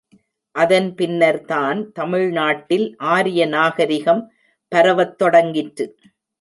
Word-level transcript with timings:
அதன் 0.55 0.95
பின்னர்தான் 0.95 1.91
தமிழ்நாட்டில் 1.91 2.95
ஆரிய 2.97 3.45
நாகரிகம் 3.45 4.31
பரவத் 4.67 5.23
தொடங்கிற்று. 5.23 5.87